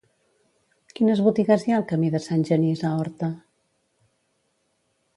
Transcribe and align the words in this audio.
Quines 0.99 1.21
botigues 1.25 1.67
hi 1.67 1.75
ha 1.75 1.77
al 1.81 1.87
camí 1.93 2.11
de 2.17 2.23
Sant 2.25 2.49
Genís 2.51 2.85
a 2.93 2.97
Horta? 3.03 3.33